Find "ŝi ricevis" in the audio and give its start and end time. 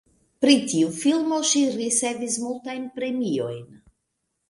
1.51-2.41